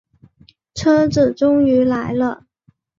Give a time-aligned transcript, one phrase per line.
[0.73, 2.47] 车子终于来了